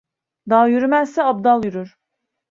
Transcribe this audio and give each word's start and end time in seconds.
Dağ 0.49 0.67
yürümezse 0.67 1.23
abdal 1.23 1.65
yürür. 1.65 1.97